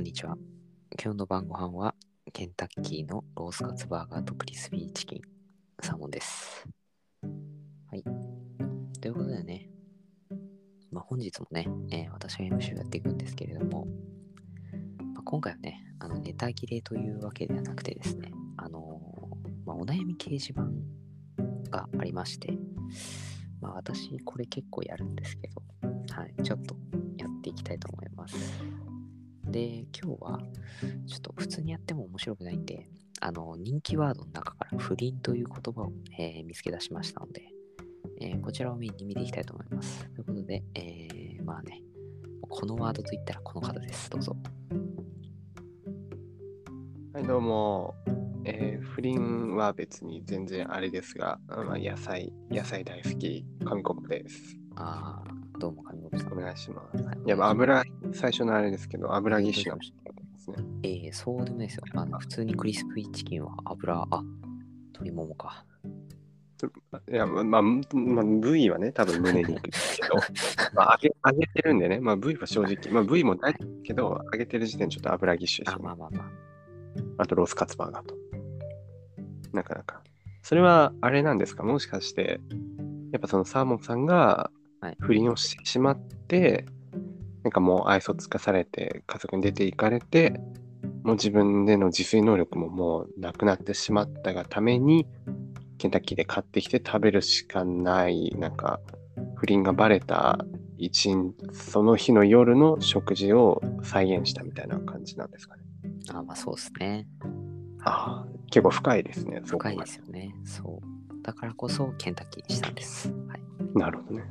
[0.00, 0.34] んにちは。
[1.02, 1.94] 今日の晩ご飯は
[2.32, 5.20] ケンタッキーのロースカツバーガーとクリスピーチキン、
[5.82, 6.66] サーモンです。
[7.22, 8.02] はい。
[8.98, 9.68] ということでね、
[10.90, 13.86] まあ、本日もね、えー私が MC をやっていくんですけれども、
[15.12, 20.62] まあ、今回はね、あのネタ切れというわけではなくてですね、あのーまあ、お悩み掲示板
[21.70, 22.56] がありまして、
[23.60, 25.62] まあ私これ結構やるんですけど、
[26.14, 26.74] はい、ちょっと
[27.18, 28.89] やっていきたいと思います。
[29.50, 30.38] で、今日は
[31.06, 32.88] ちょっと普通にやっても面白くないんで、
[33.20, 37.48] あの人気ワードの中から不倫という言葉を、えー見つけ出しましたので、
[38.20, 40.08] えーこちらをメインに見ていきたいと思います。
[40.14, 41.82] ということで、えーまあね、
[42.48, 44.08] このワードといったらこの方です。
[44.10, 44.36] どうぞ。
[47.12, 47.94] はい、どうも。
[48.44, 54.56] えー不倫は別に全然あれですが、あまあ、野菜、野菜大好き、紙コップです。
[54.76, 55.89] あー、どうも。
[56.32, 57.02] お願いします。
[57.02, 57.82] はいいや、まあ、油、
[58.12, 59.82] 最初のあれですけど、油ぎっしゅなで
[60.38, 60.56] すね。
[60.82, 61.84] えー、そうでもないですよ。
[61.94, 64.22] あの普通にクリスプチキンは油、あ、
[64.92, 65.64] 鶏ももか。
[67.10, 70.14] いや、まあ、まあ、まあ、部位はね、多分胸肉ですけど、
[70.74, 76.30] まあ、揚げ、揚げてるんでね、まあ、部位は正直、まあ、部位も大事ですけど、揚げてる時点でちょっと油ぎっしゅですねまあまあまあ。
[77.18, 78.14] あとロースカツバーガーと。
[79.52, 80.02] なかなか。
[80.42, 81.62] それはあれなんですか？
[81.64, 82.40] もしかして、
[83.12, 84.50] やっぱそのサーモンさんが
[84.80, 86.64] はい不倫をしてしまって、
[87.42, 90.40] なんかもう愛想つかされて家族に出て行かれて、
[91.02, 95.06] もう自分での自炊能力ももうなくなってしまったがために、
[95.78, 98.80] ケンタッキーで買ってきて食べるしかない、なんか
[99.36, 100.38] 不倫がバレた
[100.76, 105.62] 一日、その日の夜の食事を再現したみたいな感じなんですかね。
[106.12, 107.06] あ、まあそうですね。
[107.82, 109.40] ああ、結構深いですね。
[109.44, 110.34] 深いがですよね。
[110.44, 111.22] そう。
[111.22, 113.10] だからこそケンタッキーにしたんです。
[113.28, 113.78] はい。
[113.78, 114.24] なるほどね。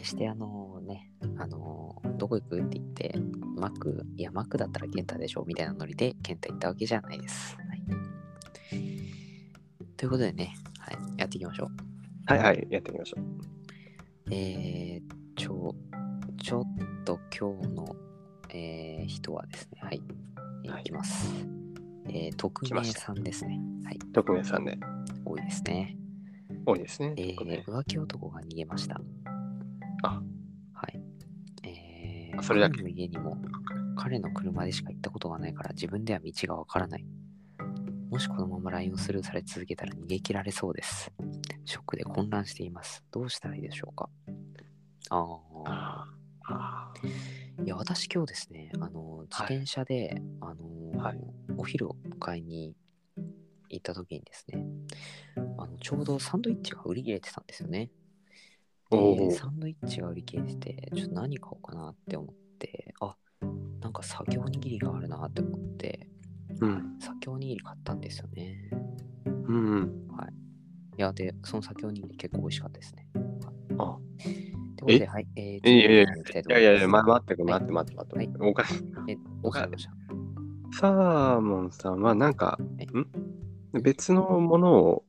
[0.00, 3.14] 決してあのね、あのどこ行くって言って、
[3.56, 7.56] マック、いや、マックだったらケンタでしょみたいなノリでケンタ行ったわけじゃないです。
[7.56, 7.82] はい。
[9.96, 11.68] ということでね、はい、やっていきましょう。
[12.32, 13.24] はいはい、やってみましょう。
[14.30, 15.74] えー、ちょ、
[16.42, 16.64] ちょっ
[17.04, 17.96] と今日の、
[18.54, 21.34] えー人はですね、はい、いいきます。
[22.08, 23.60] えー、匿名さんですね。
[23.84, 24.78] はい、徳明さんで
[25.24, 25.96] 多いですね。
[26.64, 27.14] 多いですね。
[27.16, 29.00] えー、浮気男が逃げました。
[30.02, 30.22] あ、
[30.72, 31.00] はい。
[31.64, 33.36] えー、あそれだけ彼の家にも
[33.96, 37.06] 彼の車でしか行ったことがないから自分では道がわからない。
[38.10, 41.12] もしこのまま LINE をスルーされ続けたら逃げ切られそうです。
[41.64, 43.04] ショックで混乱しています。
[43.12, 44.08] どうしたらいいでしょうか
[45.10, 46.92] ああ。
[47.64, 51.20] いや、私今日ですね、あの、自転車で、あの、はい
[51.56, 52.74] お昼を買いに
[53.68, 54.64] 行った時にですね、
[55.58, 57.90] あのちょうどサンドイッチが売り切れてたんですよね。
[58.90, 63.16] で、サンドイッチが売り切れてて、ちょっと何買おうかなって思って、あ、
[63.80, 66.08] なんか作業握りがあるなって思って、
[66.60, 66.96] うん。
[67.00, 68.70] 作業握り買ったんですよね。
[69.24, 70.06] うん。
[70.98, 73.08] いや、で、その作業握り結構美味しかったですね。
[73.78, 73.96] あ、
[74.76, 78.38] ということで、はい、えー、いやいやいや待ってく待って待って待って。
[78.40, 78.84] おかしい。
[79.08, 79.88] え、おかしい。
[80.72, 82.58] サーモンさんはなんか、は
[83.72, 83.82] いん？
[83.82, 85.04] 別のものを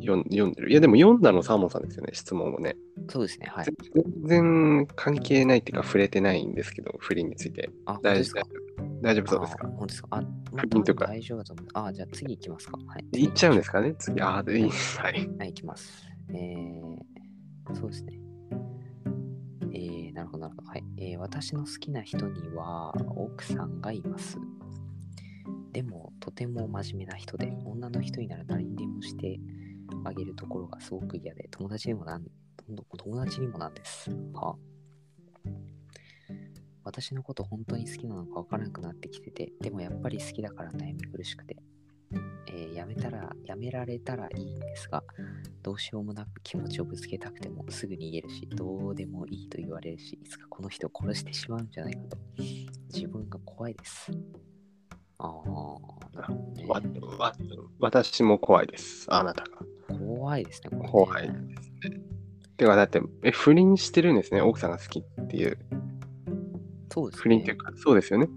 [0.00, 0.70] 読んでる。
[0.70, 2.76] いや、でも読んだのサーモンさんですよね、質問をね。
[3.08, 3.66] そうですね、はい。
[3.94, 7.70] 全然関係ないっていうか、触れてないんですけど、不倫について。
[7.86, 8.42] あ、大丈すか？
[8.78, 9.66] 夫大丈夫そうですか？
[9.66, 10.08] あ本当ですか？
[10.10, 11.66] あ、まあ、不倫とか大丈夫だと思う。
[11.74, 12.78] あ、じゃあ次行きますか。
[12.86, 13.04] はい。
[13.12, 13.94] 言っちゃうんですかね？
[13.98, 14.20] 次。
[14.20, 14.70] ああ、でいい。
[14.70, 15.12] はい。
[15.38, 16.08] はい、行きます。
[16.30, 18.18] えー、そうですね。
[19.72, 20.68] えー、なるほど、なるほど。
[20.68, 20.84] はい。
[20.96, 24.38] えー、私の好きな人には奥さんがいます。
[25.72, 29.40] でも、とても真面目な人で、女の人になら誰にでもして
[30.04, 32.24] あげるところがすごく嫌で、友達にもなん
[32.68, 34.10] 友達にもなんです。
[34.32, 34.56] は
[36.84, 41.56] 私のこと本当に好きなのかわからなくなってきてて、でもやっぱり好きだから悩み苦しくて、
[42.48, 45.02] えーやめたら、やめられたらいいんですが、
[45.62, 52.18] どうしようもなく気持ちをぶつけたくてもすぐ逃げるし、どうでもいいと言われるし、いつかこの人を殺してしまうんじゃないかと、
[52.92, 54.12] 自分が怖いです。
[55.18, 57.00] ああ、なるほどわね。
[57.18, 57.32] わ
[57.80, 59.06] 私も怖いです。
[59.08, 59.50] あなたが。
[59.88, 61.73] 怖いですね、これね怖いですね。
[62.56, 64.40] てか、だって、え、不倫してるんですね。
[64.40, 65.58] 奥さんが好きっていう。
[66.92, 67.22] そうですね。
[67.22, 68.28] 不倫っていうか、そうですよね。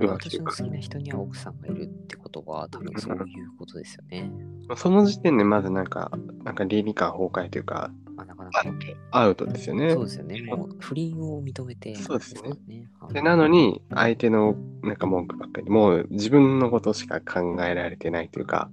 [0.00, 0.52] 私の好。
[0.52, 4.30] きな人には奥さんがいるってことは、多分そういうことですよね。
[4.76, 6.10] その時点でまずなんか、
[6.44, 8.64] なんか倫理観崩壊というか、あ、なかなか。
[9.10, 10.04] アウトですよねそう。
[10.04, 10.42] ですよね。
[10.42, 18.70] もう不倫を認めて、そうですねでなのに、相手のなんか文句ばっかり、もう自分のことしか考えられてないというか、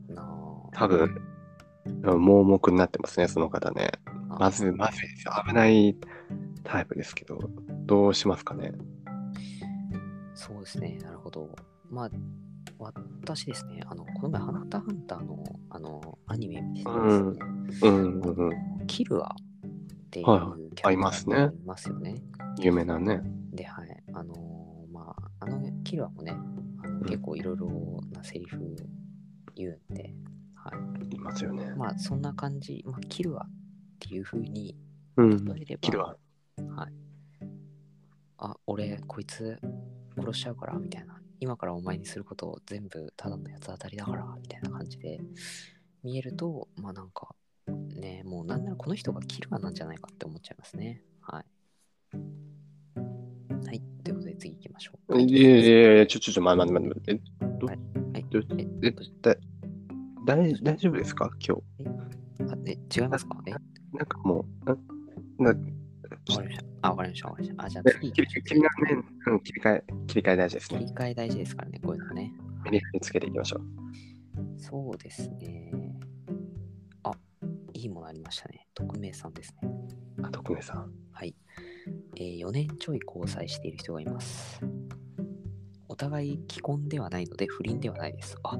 [0.73, 1.21] 多分、
[2.03, 3.91] 盲目になってますね、その方ね。
[4.29, 5.33] あまず、まずいですよ。
[5.47, 5.95] 危ない
[6.63, 7.39] タイプですけど、
[7.85, 8.73] どうしますかね？
[10.33, 11.49] そうですね、なるほど。
[11.89, 12.11] まあ、
[12.79, 17.99] 私ですね、あの、この前、ハンターハンターの、あの、アニメ見てたんですよね。
[18.03, 18.53] うんうんう
[18.83, 18.87] ん。
[18.87, 19.35] キルアっ
[20.11, 20.25] ていう
[20.75, 22.15] キャラいますねがいますよね。
[22.59, 23.21] 有名なね。
[23.51, 24.03] で、はい。
[24.13, 26.31] あのーまあ、あのキルアもね、
[26.83, 27.67] あのん結構いろいろ
[28.11, 28.75] なセリフ
[29.55, 30.13] 言うんで、
[31.27, 31.73] ますよね。
[31.75, 33.49] まあ、そんな感じ、まあ、キルアっ
[33.99, 34.75] ていう風に
[35.17, 36.05] うん例えれば、キルア。
[36.05, 36.15] は
[36.87, 36.93] い。
[38.37, 39.59] あ、俺、こいつ
[40.15, 41.19] 殺しちゃうから、みたいな。
[41.39, 45.19] 今からお前にすること全部ただの八つ当たりだから、みたいな感じで
[46.03, 47.35] 見えると、まあなんか、
[47.67, 51.03] ね、もうなんならこの人がキルアなんじゃないかって思っちゃいますね。
[51.21, 51.45] はい。
[53.65, 53.81] はい。
[54.03, 55.21] ということで次行きましょう。
[55.21, 57.45] いやいやいや、ちょちょちょ、ま待って待って待って。
[57.45, 57.77] えっと、はい
[58.13, 58.39] はいど
[58.83, 58.91] え
[59.21, 59.35] だ
[60.27, 61.31] 大大丈夫ですか？
[61.39, 61.57] 今
[62.51, 63.57] あえ違いますかえ日。
[63.97, 64.71] なんかもう、
[65.41, 65.43] ん？
[65.43, 65.61] なわか
[66.43, 66.65] りました。
[66.81, 67.29] あ、わかりました。
[67.29, 67.65] わかりました。
[67.65, 70.79] あ、じゃあえ次切り切り替え、うん、切り替え、切り替え大事ですね。
[70.79, 72.33] 切り替え大事ですからね、こういうのはね。
[72.65, 73.61] メリハリつけていきましょう。
[74.61, 75.71] そうですね。
[77.03, 77.11] あ、
[77.73, 78.67] いいものありましたね。
[78.73, 79.69] 匿名さんですね。
[80.23, 80.91] あ、徳明さん。
[81.13, 81.35] はい、
[82.17, 84.59] えー4年ちょい交際している人がいます。
[85.87, 88.35] お互い既婚ではないので不倫ではないです。
[88.43, 88.59] あ、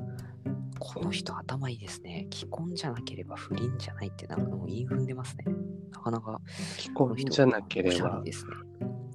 [0.80, 2.28] この人頭いいですね。
[2.34, 5.46] 既婚じゃなければ不倫じゃないってなんかもう言い踏んでますね。
[5.92, 6.40] なかなか
[6.78, 8.32] 既この人婚じゃなければね。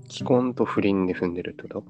[0.09, 1.85] 既婚と不倫で踏んでるってこと？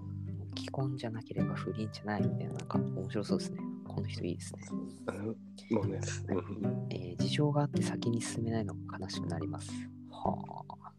[0.57, 3.59] 既婚じゃなければ不倫じゃないみたいな、なんか面白そうですね。
[3.87, 4.61] この人いいですね。
[5.09, 9.71] うん、もうね、うんえー事情があって先に進めないのが悲しくなります。
[10.11, 10.93] はあ。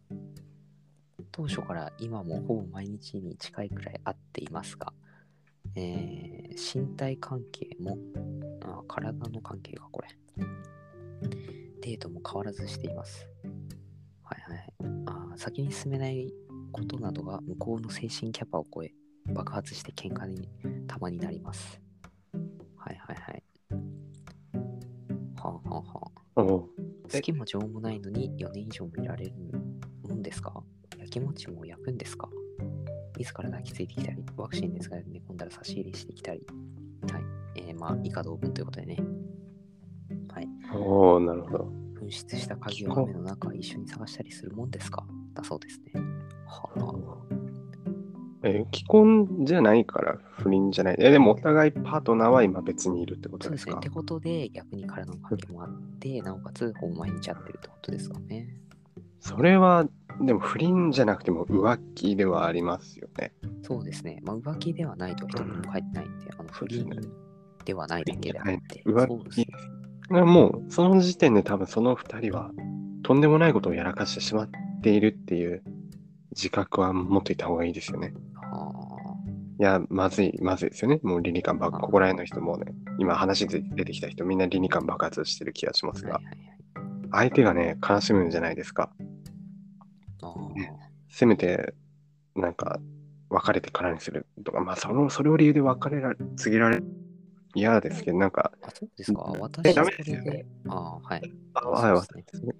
[1.31, 4.93] 当初から今もほぼ毎日に近いくらい会っていますが、
[5.75, 8.19] えー身体関係もあ、
[8.95, 10.07] 体の関係がこれ。
[11.81, 13.27] デートも変わらずしています。
[14.23, 14.73] はいはい。
[15.07, 16.31] あー先に進めない
[16.71, 18.93] ことなどが向こうの精神キャパを超え、
[19.33, 20.47] 爆発して喧嘩に
[20.87, 21.81] たまになります。
[22.77, 23.43] はいはいはい。
[25.37, 26.41] はあはあはあ。
[26.45, 26.69] 好
[27.21, 29.33] きも情もないのに4年以上もいられる
[30.07, 30.63] もんですか？
[30.99, 32.29] 焼きもちも焼くんですか？
[33.17, 36.45] 自ら抱きついてきたり、ワクチン熱が寝込んだら差し入れしてきたり。
[37.11, 37.42] はい。
[37.55, 38.97] えー、まあ、以下同文ということでね。
[40.33, 40.47] はい。
[40.73, 41.71] おーなるほど。
[42.01, 45.05] 紛失した鍵を雨の中一緒に探したりするもんですか？
[45.33, 46.01] だそうですね。
[46.45, 47.35] はあ。
[48.45, 50.97] えー既婚じゃないから不倫じゃない。
[50.99, 53.57] えでもお互いパートナーは今別にいるってことでか？
[53.57, 53.75] そうですすね。
[53.77, 58.57] ってことで、逆に体の関係もあって、なおかつ、ほぼ毎日会ってるってことですかね。
[59.21, 59.87] それは、
[60.21, 63.31] でも不倫じゃなくても浮気ではありますよね。
[63.61, 64.19] そうですね。
[64.23, 66.89] まあ、浮気ではないとは一言も書いてないんで、あの不倫
[67.63, 68.83] ではないだけであって。
[68.85, 69.47] 浮気。
[70.09, 72.51] もう、その時点で多分その二人は、
[73.03, 74.49] とんでもないことをやらかしてしまっ
[74.81, 75.63] ているっていう
[76.31, 78.13] 自覚は持っといた方がいいですよね。
[78.51, 78.79] は
[79.59, 80.99] いや、まずい、まずいですよね。
[81.03, 87.29] もう倫理観爆、ここら辺の人もね、今話で出てきた人、みんな倫理観爆発してる気がしますがあはい、はいはい。
[87.29, 88.91] 相手がね、悲しむんじゃないですか。
[90.55, 90.71] ね
[91.09, 91.73] せめて、
[92.35, 92.79] なんか、
[93.29, 96.85] 別れてからにするとか、まあ、その、それを理由で別れられ、告げられる。
[97.55, 99.21] 嫌ですけど、なんか、あ、そうですか。
[99.21, 101.21] 私はダそれメですよねで、ああ、はい。
[101.53, 102.53] あ、そうはい、ですね私ですね。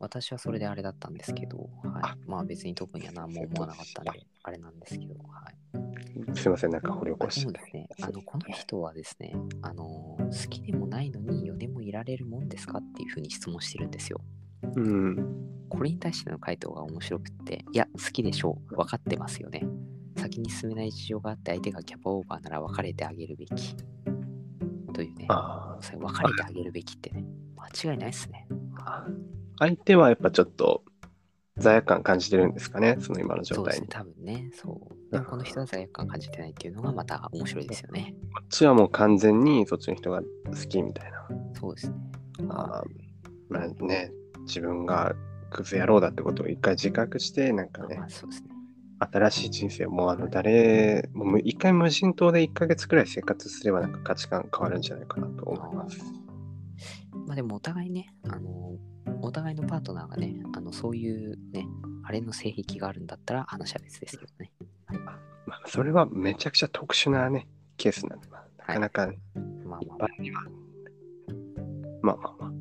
[0.00, 2.18] 私はそれであれだったんですけど、はあい。
[2.28, 4.10] まあ別に特には何も思わなかったんで、
[4.44, 6.36] あれなんですけど、はい。
[6.36, 7.52] すいません、なんか掘り起あこして。
[7.52, 14.20] ですね、あの、この人はですね、あの、好きでもないのに4年もいられるもんですかっていうふうに質問してるんですよ。
[14.76, 15.66] うん。
[15.68, 18.76] これに対しての回答が面白くって、いや、好きでしょう。
[18.76, 19.62] 分かってますよね。
[20.16, 23.76] 先に進めない事情があって相手がキャパオーバーなら別れてあげるべき。
[24.92, 25.26] というね。
[25.28, 27.24] あそれ別れてあげるべきってね。
[27.56, 28.46] 間違いないっすね。
[28.84, 29.06] あ。
[29.58, 30.84] 相手はやっぱちょっと
[31.56, 34.14] 罪悪感感じてるんですかね、その今のそうですね状態に。。
[34.14, 34.50] 多分ね。
[34.54, 35.12] そう。
[35.12, 38.14] でもこの人は罪悪感感じてないっていうのがまた面白いですよね。
[38.34, 40.26] こっちはもう完全にそっちの人が好
[40.68, 41.26] きみたいな。
[41.58, 41.96] そうですね。
[42.48, 42.88] あー
[43.48, 44.12] まあね、
[44.46, 45.14] 自分が
[45.50, 48.47] クズ野郎だってことを一回自覚して、なんかねまあ、そうですね。
[49.00, 55.98] 新しい人生をもうあの誰、もうむ一回無人島で1ヶ月くらい生活すればなんか価値観変わるんじゃないかなと思います。
[57.26, 58.76] まあでもお互いね、あの、
[59.22, 61.66] お互いのパートナーがね、あの、そういうね、
[62.04, 64.52] あれの性癖があるんだったら話は別ですけどね。
[65.46, 70.08] まあ、それはめちゃくちゃ特殊なね、ケースなんで、まあなかなか一まあまあまあ。
[72.00, 72.52] まあまあまあ、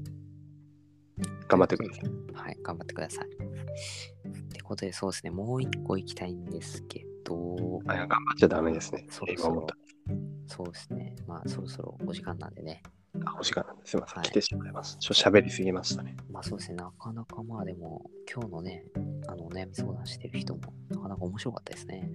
[1.47, 2.03] 頑張ってください。
[2.33, 3.27] はい、頑張ってください。
[4.67, 9.07] ことで、そうですね、もう一個行きたいんですけど、あ頑張っちゃダメですね。
[9.09, 9.75] そろそろ今思った。
[10.47, 12.81] そうですね、まあそろそろお時間なんでね、
[13.25, 13.91] あ、お時間なんです。
[13.91, 14.17] すいません。
[14.17, 14.97] はい来てしまいます。
[14.99, 16.15] ちょっと喋りすぎましたね。
[16.31, 18.83] まあそうですね、なかなかまあでも、今日のね、
[19.27, 22.11] あのお悩み相談してる人もなかなか面白かったですね。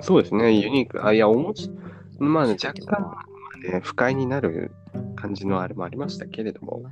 [0.00, 1.04] そうですね、ユニーク。
[1.04, 1.70] あ、いや、おもし、
[2.18, 3.26] まあね若干か
[3.62, 4.72] ね、不快になる
[5.22, 6.82] 感じのあれもありましたけれども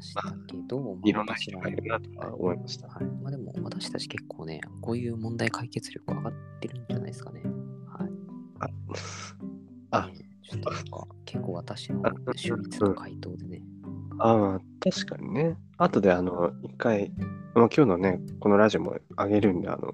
[1.05, 2.87] いろんな人がいるなとは思いました。
[2.87, 3.05] はい。
[3.05, 7.43] まあでも、私たち結構ね、こういう問題解決力上がってるんじゃないですかね。
[7.89, 8.11] はい。
[9.91, 13.63] あねちょっとなんか、結構私のあ秀逸の回答でね、
[14.21, 15.57] ああ、確かにね。
[15.77, 17.13] 後で、あの、一回、
[17.55, 19.93] まあ、今日のね、このラジオも上げるんで、あの、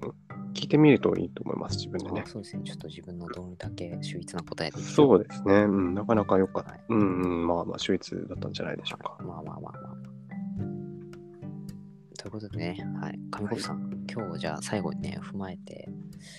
[0.57, 2.27] 聞いてみるといいと思います、自分でねあ。
[2.27, 5.53] そうですね、ちょっと自分のどれだけ秀逸な答えでそうですね。
[5.53, 6.71] うん、なかなか良かった。
[6.71, 9.17] はいうん、うん、まあまあ、秀逸だったんじゃないでしょうか。
[9.23, 10.17] まあまあまあまあ。
[12.17, 13.19] ということでね、はい。
[13.29, 15.87] 上国さん、今日じゃあ最後にね、踏まえて、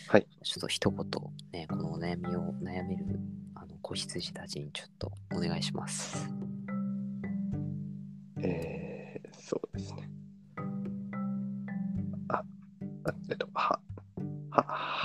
[0.09, 0.27] はい。
[0.43, 1.07] ちょっと一言、
[1.53, 3.21] ね、このお悩みを悩める
[3.55, 6.29] あの子羊たちにちょっとお願いします。
[8.43, 10.08] えー、そうですね。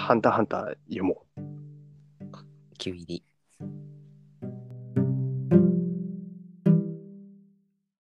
[0.04, 1.42] ハンターハンター読もう。
[2.78, 3.24] 9入り。